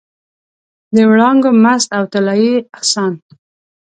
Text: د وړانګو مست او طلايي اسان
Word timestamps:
د 0.95 0.97
وړانګو 1.09 1.51
مست 1.63 1.89
او 1.97 2.03
طلايي 2.13 2.55
اسان 2.79 3.13